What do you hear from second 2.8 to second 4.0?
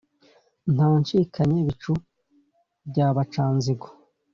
bya bacanzigo.